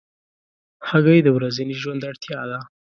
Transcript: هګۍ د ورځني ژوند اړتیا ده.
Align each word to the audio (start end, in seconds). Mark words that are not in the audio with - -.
هګۍ 0.89 1.19
د 1.23 1.27
ورځني 1.37 1.75
ژوند 1.81 2.01
اړتیا 2.09 2.39
ده. 2.51 2.59